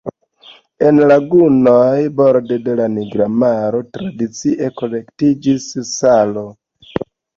[0.85, 6.47] En lagunoj borde de la Nigra Maro tradicie kolektiĝis salo.